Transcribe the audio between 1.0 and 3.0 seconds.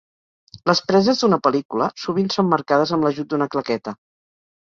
d’una pel·lícula sovint són marcades